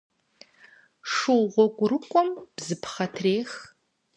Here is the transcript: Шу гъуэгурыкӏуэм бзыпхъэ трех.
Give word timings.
Шу 1.13 1.35
гъуэгурыкӏуэм 1.51 2.29
бзыпхъэ 2.55 3.07
трех. 3.13 3.51